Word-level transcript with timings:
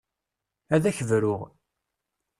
Ad 0.75 0.83
ak-bruɣ. 0.89 1.39